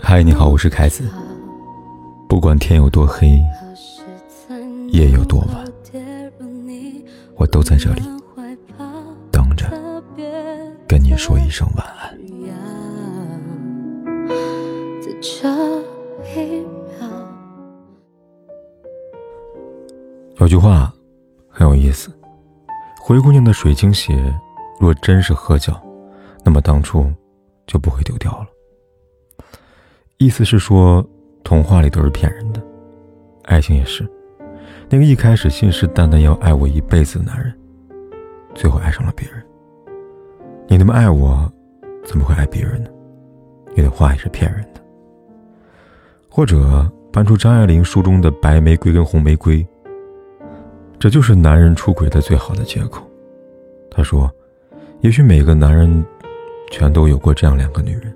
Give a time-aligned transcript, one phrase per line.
[0.00, 1.04] 嗨，你好，我是凯子。
[2.28, 3.40] 不管天有多黑，
[4.88, 5.64] 夜有多晚，
[7.36, 8.02] 我都在这里
[9.30, 9.70] 等着
[10.86, 12.18] 跟你说一声晚安。
[20.38, 20.92] 有句话
[21.48, 22.10] 很有意思：
[23.00, 24.34] 灰姑娘的水晶鞋，
[24.78, 25.80] 若真是合脚，
[26.44, 27.10] 那么当初
[27.66, 28.46] 就不会丢掉了。
[30.18, 31.04] 意思是说，
[31.42, 32.62] 童话里都是骗人的，
[33.44, 34.08] 爱情也是。
[34.88, 37.52] 那个一开始信誓旦旦要爱我一辈子的男人，
[38.54, 39.44] 最后爱上了别人。
[40.68, 41.50] 你那么爱我，
[42.04, 42.90] 怎么会爱别人呢？
[43.74, 44.80] 你的话也是骗人的。
[46.28, 49.66] 或者搬出张爱玲书中的白玫瑰跟红玫瑰，
[50.98, 53.02] 这就是男人出轨的最好的借口。
[53.90, 54.30] 他说，
[55.00, 56.04] 也许每个男人，
[56.76, 58.12] 全都有过这样两个女人，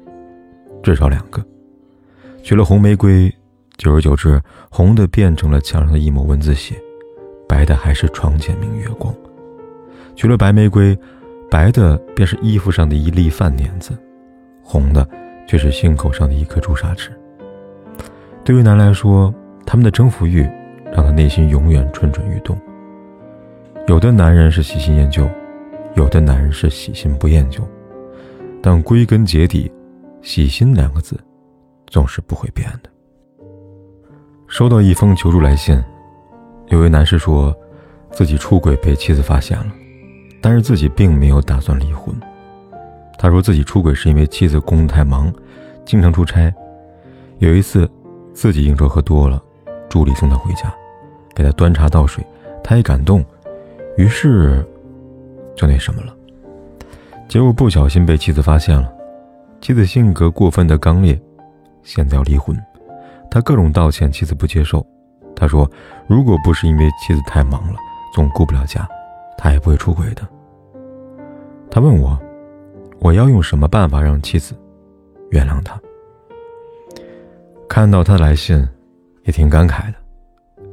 [0.82, 1.40] 至少两个。
[2.42, 3.32] 娶了红玫瑰，
[3.76, 6.74] 久而久之，红的变成了墙上的一抹蚊子血，
[7.48, 9.14] 白的还是床前明月光。
[10.16, 10.98] 娶了白玫瑰，
[11.48, 13.96] 白的便是衣服上的一粒饭碾子，
[14.60, 15.08] 红的
[15.46, 17.12] 却是心口上的一颗朱砂痣。
[18.42, 19.32] 对于男来说，
[19.64, 20.40] 他们的征服欲
[20.92, 22.58] 让他内心永远蠢蠢欲动。
[23.86, 25.30] 有的男人是喜新厌旧，
[25.94, 27.62] 有的男人是喜新不厌旧，
[28.62, 29.70] 但归根结底，
[30.22, 31.18] 喜心两个字。
[31.90, 32.90] 总是不会变的。
[34.46, 35.82] 收到一封求助来信，
[36.66, 37.56] 有位男士说，
[38.10, 39.72] 自己出轨被妻子发现了，
[40.42, 42.14] 但是自己并没有打算离婚。
[43.18, 45.32] 他说自己出轨是因为妻子工作太忙，
[45.86, 46.54] 经常出差。
[47.38, 47.90] 有一次，
[48.34, 49.42] 自己应酬喝多了，
[49.88, 50.70] 助理送他回家，
[51.34, 52.22] 给他端茶倒水，
[52.62, 53.24] 他也感动，
[53.96, 54.62] 于是
[55.56, 56.14] 就那什么了。
[57.28, 58.90] 结果不小心被妻子发现了，
[59.60, 61.20] 妻子性格过分的刚烈。
[61.82, 62.58] 现在要离婚，
[63.30, 64.84] 他各种道歉，妻子不接受。
[65.36, 65.70] 他说
[66.08, 67.78] ：“如果不是因为妻子太忙了，
[68.14, 68.88] 总顾不了家，
[69.36, 70.26] 他也不会出轨的。”
[71.70, 72.18] 他问我
[72.98, 74.54] ：“我要用什么办法让妻子
[75.30, 75.78] 原谅他？”
[77.68, 78.66] 看到他来信，
[79.24, 79.94] 也挺感慨的。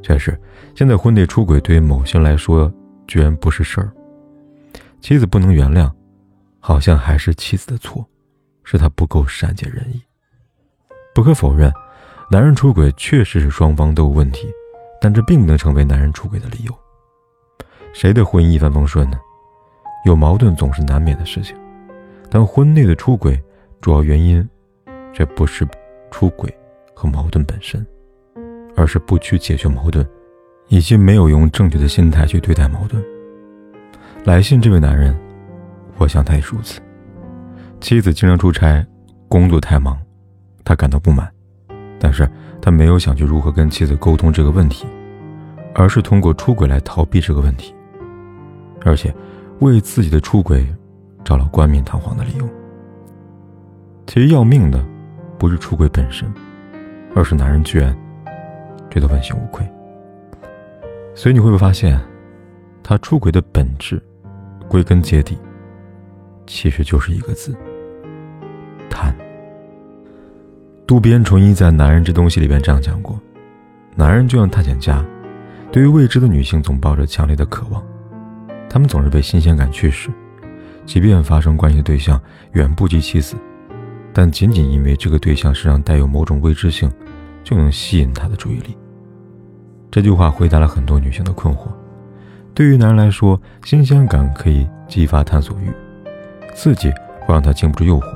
[0.02, 0.40] 确实，
[0.74, 2.72] 现在婚内出轨对于某些来说
[3.08, 3.92] 居然不是事儿。
[5.02, 5.92] 妻子不能原谅，
[6.68, 8.04] 好像还是妻子的错，
[8.64, 10.02] 是他不够善解人意。
[11.14, 11.72] 不可否认，
[12.32, 14.48] 男人出轨确实是双方都有问题，
[15.00, 16.76] 但这并不能成为男人出轨的理由。
[17.94, 19.20] 谁的婚姻一帆风顺呢？
[20.08, 21.56] 有矛盾总是难免的事情，
[22.32, 23.40] 但婚内的出轨
[23.80, 24.44] 主要原因，
[25.14, 25.68] 这不是
[26.10, 26.52] 出轨
[26.96, 27.86] 和矛盾本身，
[28.76, 30.04] 而是不去解决矛盾，
[30.70, 33.06] 以及没有用正确的心态去对待矛盾。
[34.24, 35.16] 来信这位男人，
[35.98, 36.82] 我想他也如此。
[37.80, 38.86] 妻子经常出差，
[39.28, 39.98] 工作太忙。
[40.64, 41.32] 他感到不满，
[42.00, 42.28] 但是
[42.60, 44.88] 他没有想去如何跟妻子沟通这个问题，
[45.76, 47.76] 而是通过出轨来逃避这个问题，
[48.84, 49.14] 而且
[49.60, 50.66] 为自己的出轨
[51.24, 52.50] 找了冠冕堂皇的理由。
[54.08, 54.84] 其实要命的
[55.38, 56.28] 不是出轨本身，
[57.14, 57.96] 而是男人居然
[58.90, 59.64] 觉得问心无愧。
[61.14, 62.00] 所以你会不会发现，
[62.82, 64.02] 他出轨的本质，
[64.68, 65.38] 归根结底，
[66.46, 67.56] 其实就是一个字：
[68.90, 69.16] 贪。
[70.88, 73.20] 渡边淳一在《男人这东西》里边这样讲过
[73.96, 75.04] ：“男人就像探险家，
[75.72, 77.84] 对于未知的女性总抱着强烈的渴望，
[78.70, 80.10] 他们总是被新鲜感驱使，
[80.86, 83.36] 即便发生关系的对象远不及妻子，
[84.14, 86.92] 但仅仅因为这个对象身上带有某种未知性，
[87.44, 88.78] 就能吸引他的注意力。”
[89.90, 91.68] 这句话回答了很多女性的困惑。
[92.54, 95.72] 对于男人来说，新鲜感可以激发探索欲，
[96.56, 96.90] 刺激
[97.20, 98.16] 会让他经不住诱惑，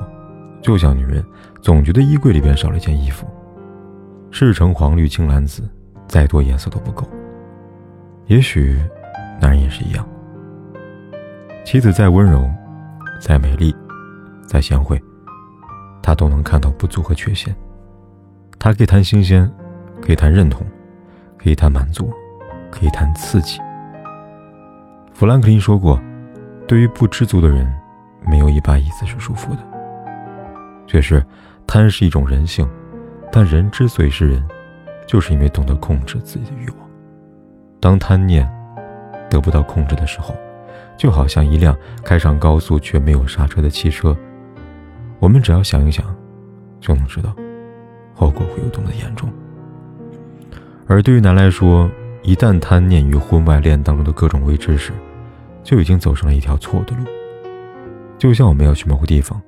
[0.60, 1.24] 就像女人。
[1.62, 3.28] 总觉得衣柜里边少了一件衣服，
[4.30, 5.68] 赤橙黄绿青蓝紫，
[6.08, 7.06] 再多颜色都不够。
[8.28, 8.80] 也许，
[9.38, 10.08] 男人也是一样。
[11.62, 12.48] 妻子再温柔，
[13.20, 13.76] 再美丽，
[14.46, 14.98] 再贤惠，
[16.02, 17.54] 他都能看到不足和缺陷。
[18.58, 19.50] 他可以谈新鲜，
[20.00, 20.66] 可以谈认同，
[21.36, 22.10] 可以谈满足，
[22.70, 23.60] 可以谈刺激。
[25.12, 26.00] 富兰克林说过
[26.66, 27.70] ：“对于不知足的人，
[28.26, 29.60] 没有一把椅子是舒服的。”
[30.86, 31.24] 确实。
[31.66, 32.68] 贪是一种人性，
[33.30, 34.44] 但人之所以是人，
[35.06, 36.78] 就是因为懂得控制自己的欲望。
[37.78, 38.44] 当贪念
[39.30, 40.34] 得不到控制的时候，
[40.96, 44.16] 就好像一辆开上高速却没有刹车的汽车。
[45.20, 46.04] 我们只要想一想，
[46.80, 47.32] 就能知道
[48.16, 49.30] 后果会有多么的严重。
[50.88, 51.88] 而对于男来说，
[52.24, 54.92] 一旦贪念于婚外恋当中的各种未知时，
[55.62, 57.04] 就已经走上了一条错的路。
[58.20, 59.40] 就像我们要去某个地方。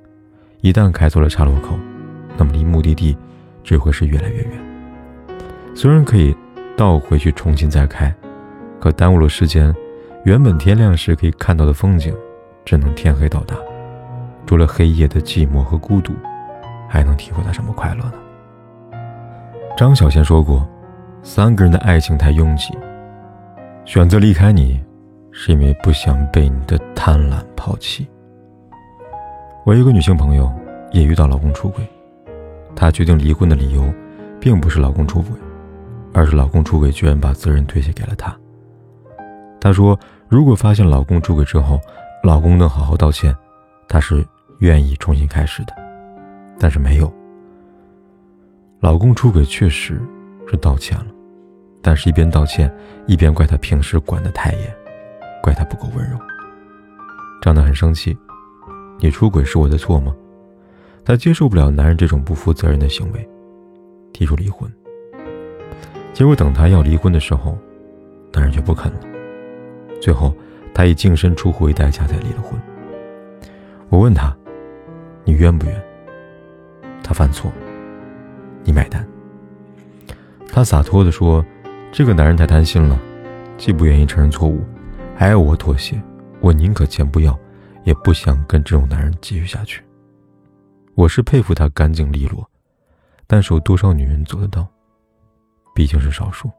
[0.63, 1.77] 一旦开错了岔路口，
[2.39, 3.15] 那么离目的地
[3.63, 4.53] 只会是越来越远。
[5.75, 6.35] 虽然可以
[6.75, 8.15] 倒回去重新再开，
[8.81, 9.75] 可耽误了时间，
[10.25, 12.15] 原本天亮时可以看到的风景，
[12.65, 13.55] 只能天黑到达。
[14.47, 16.15] 除了黑夜的寂寞和孤独，
[16.89, 18.15] 还能体会到什么快乐呢？
[19.77, 20.67] 张小娴说过
[21.23, 22.73] ：“三个人的爱情太拥挤，
[23.85, 24.81] 选择离开你，
[25.31, 28.07] 是因为不想被你的贪婪抛弃。”
[29.65, 30.53] 我一个女性朋友
[30.91, 31.87] 也遇到老公出轨，
[32.75, 33.95] 她决定离婚的理由，
[34.41, 35.39] 并不是老公出轨，
[36.13, 38.37] 而是老公出轨居然把责任推卸给了她。
[39.61, 39.97] 她说
[40.29, 41.81] ：“如果发现老公出轨之后，
[42.25, 43.33] 老公能好好道歉，
[43.87, 44.27] 她是
[44.59, 45.73] 愿意重新开始的。
[46.59, 47.13] 但是没有，
[48.81, 50.03] 老公出轨确实
[50.49, 51.07] 是道歉了，
[51.81, 52.69] 但是一边道歉
[53.07, 54.75] 一边怪他平时管得太严，
[55.41, 56.19] 怪他不够温柔，
[57.45, 58.19] 让他很生气。”
[59.03, 60.15] 你出轨是我的错吗？
[61.05, 63.29] 她接受不了男人这种不负责任的行为，
[64.13, 64.73] 提出离婚。
[66.13, 67.59] 结果等她要离婚的时候，
[68.33, 69.01] 男人却不肯了。
[70.01, 70.33] 最后，
[70.73, 72.57] 她以净身出户为代价才离了婚。
[73.89, 74.33] 我问她
[75.27, 75.83] ：“你冤不冤？”
[77.03, 77.51] 他犯错，
[78.63, 79.05] 你买单。
[80.47, 81.45] 她洒脱地说
[81.91, 82.97] ：“这个男人太贪心了，
[83.59, 84.61] 既不愿意承认错误，
[85.17, 86.01] 还要我妥协，
[86.41, 87.37] 我宁可钱不要。”
[87.85, 89.85] 也不想跟这种男人继续下去。
[90.95, 92.49] 我是佩服他干净利落，
[93.27, 94.67] 但是有多少女人做得到？
[95.75, 96.51] 毕竟是少数，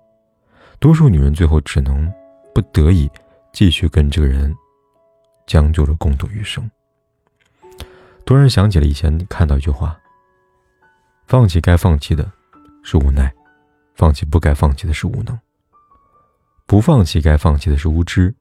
[0.79, 2.11] 多数女人最后只能
[2.53, 3.09] 不得已
[3.51, 4.53] 继续跟这个人
[5.45, 6.69] 将就着共度余生。
[8.25, 9.99] 突然想起了以前看到一句话：
[11.27, 12.31] 放弃该放弃的
[12.83, 13.31] 是无奈，
[13.93, 15.39] 放弃不该放弃的是无能，
[16.65, 18.33] 不放弃该放弃的是无知。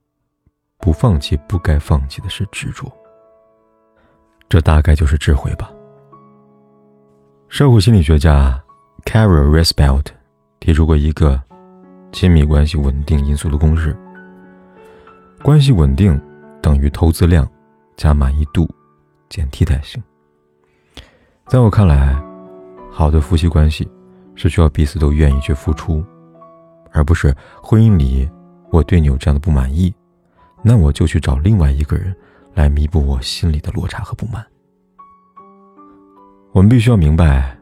[0.82, 2.90] 不放弃不该放弃的是执着，
[4.48, 5.70] 这大概就是智慧吧。
[7.48, 8.60] 社会心理学家
[9.04, 10.06] Carol Resbelt
[10.58, 11.40] 提出过一个
[12.10, 13.96] 亲密关系稳定因素的公式：
[15.40, 16.20] 关系稳定
[16.60, 17.48] 等于投资量
[17.96, 18.68] 加满意度
[19.28, 20.02] 减替代性。
[21.46, 22.20] 在我看来，
[22.90, 23.88] 好的夫妻关系
[24.34, 26.04] 是需要彼此都愿意去付出，
[26.90, 27.32] 而不是
[27.62, 28.28] 婚姻里
[28.72, 29.94] 我对你有这样的不满意。
[30.62, 32.14] 那我就去找另外一个人
[32.54, 34.44] 来弥补我心里的落差和不满。
[36.52, 37.56] 我们必须要明白，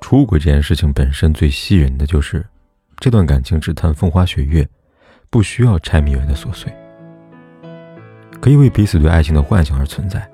[0.00, 2.44] 出轨这件事情本身最吸引人的就是，
[2.98, 4.68] 这段感情只谈风花雪月，
[5.30, 6.72] 不需要柴米油盐的琐碎，
[8.40, 10.28] 可以为彼此对爱情的幻想而存在。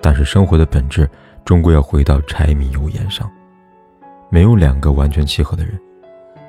[0.00, 1.08] 但是生活的本质
[1.44, 3.30] 终归要回到柴米油盐上，
[4.30, 5.78] 没有两个完全契合的人，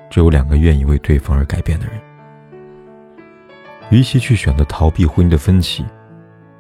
[0.10, 1.96] 只有两个愿意为对方而改变的人。
[3.92, 5.86] 与其去选择逃避婚姻的分歧，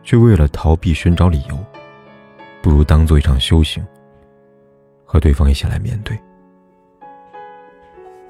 [0.03, 1.57] 去为了逃避寻找理由，
[2.61, 3.85] 不如当做一场修行，
[5.03, 6.17] 和对方一起来面对。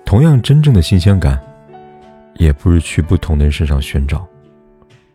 [0.06, 1.42] 同样，真正的新鲜感，
[2.36, 4.26] 也不是去不同的人身上寻找，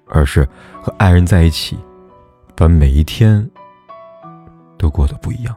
[0.07, 0.47] 而是
[0.83, 1.79] 和爱人在一起，
[2.55, 3.49] 把每一天
[4.77, 5.57] 都过得不一样。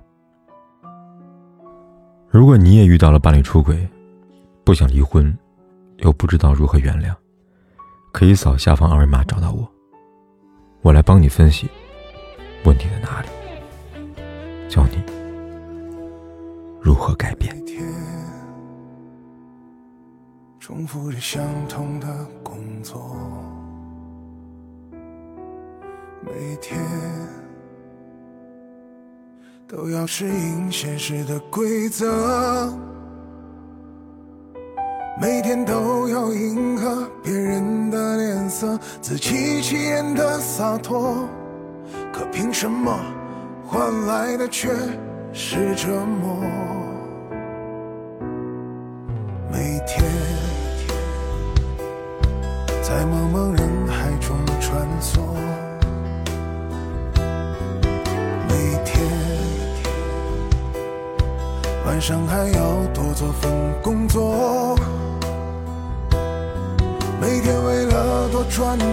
[2.30, 3.88] 如果你也遇到了伴侣出轨，
[4.64, 5.38] 不想离婚，
[5.98, 7.14] 又不知道如何原谅。
[8.13, 9.68] 可以扫下方二维码找到我，
[10.83, 11.68] 我来帮你分析
[12.63, 13.27] 问题在哪里，
[14.69, 15.04] 教你
[16.79, 17.51] 如何改变。
[20.60, 22.08] 重复着相同的
[22.41, 23.13] 工作，
[26.22, 26.79] 每天
[29.67, 32.72] 都要适应现实的规则。
[35.15, 41.29] 每天都要迎合别人的脸色，自欺欺人的洒脱，
[42.12, 42.91] 可凭什么
[43.63, 44.70] 换来的却
[45.32, 46.36] 是折磨？
[49.51, 50.03] 每天
[52.82, 53.52] 在茫茫
[62.03, 63.50] 上还要多做份
[63.81, 64.75] 工作。
[67.22, 68.91] 每天为了多赚点，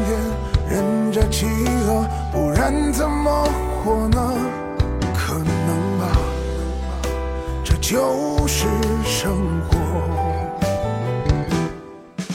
[0.68, 1.44] 忍着饥
[1.88, 3.48] 饿，不然怎么
[3.82, 4.32] 活呢？
[5.12, 6.06] 可能吧，
[7.64, 8.68] 这就是
[9.04, 9.32] 生
[9.68, 9.76] 活。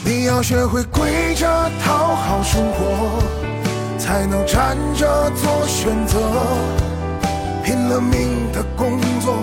[0.04, 3.22] 你要学会跪着讨好生活，
[3.98, 6.18] 才能站着做选择。
[7.64, 9.35] 拼了命的工作，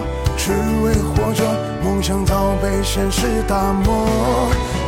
[1.01, 1.43] 活着，
[1.83, 4.07] 梦想早被现实打磨。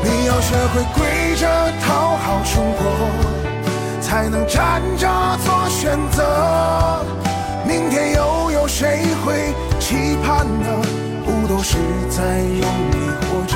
[0.03, 1.47] 你要学会跪着
[1.81, 2.79] 讨好生活，
[4.01, 5.07] 才能站着
[5.43, 7.05] 做选择。
[7.67, 9.53] 明天又有谁会。
[9.77, 10.81] 期盼的，
[11.23, 11.77] 不都是
[12.09, 13.55] 在用力活着？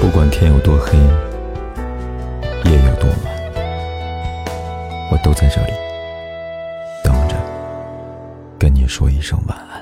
[0.00, 0.98] 不管天有多黑，
[2.68, 3.33] 夜有多晚，
[5.24, 5.72] 都在这里
[7.02, 7.34] 等着，
[8.58, 9.73] 跟你说一声晚安。